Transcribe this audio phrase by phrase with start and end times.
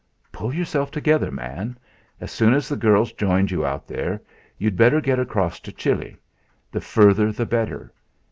[0.31, 1.77] Pull yourself together, man.
[2.19, 4.19] As soon as the girl's joined you out there,
[4.57, 6.17] you'd better get across to Chile,
[6.71, 7.93] the further the better.